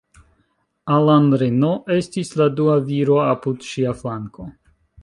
[0.95, 1.69] Alan Reno
[1.99, 4.53] estis la dua viro apud ŝia flanko.